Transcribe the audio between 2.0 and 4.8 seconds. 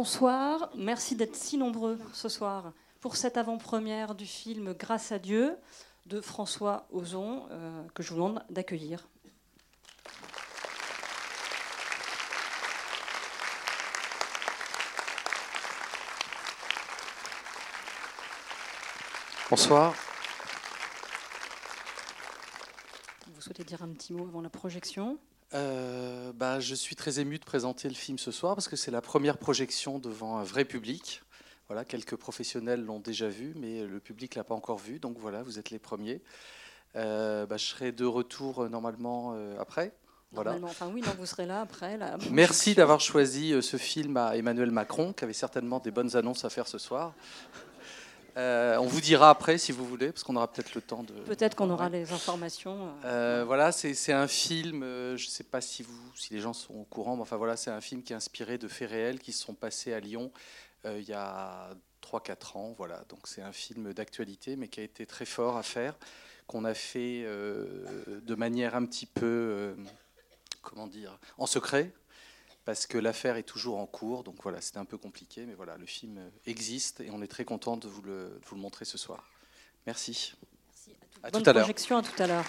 ce soir pour cette avant-première du film